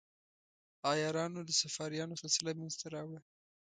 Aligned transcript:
عیارانو 0.91 1.39
د 1.45 1.51
صفاریانو 1.61 2.19
سلسله 2.23 2.51
منځته 2.59 2.85
راوړه. 2.95 3.21